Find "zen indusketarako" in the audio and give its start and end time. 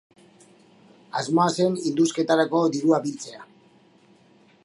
1.59-2.63